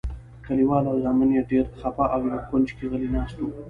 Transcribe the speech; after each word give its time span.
کلیوال 0.45 0.83
او 0.91 0.95
زامن 1.03 1.29
یې 1.37 1.43
ډېر 1.51 1.65
خپه 1.79 2.05
او 2.15 2.21
یو 2.31 2.39
کونج 2.49 2.67
کې 2.77 2.85
غلي 2.91 3.09
ناست 3.15 3.37
وو. 3.39 3.49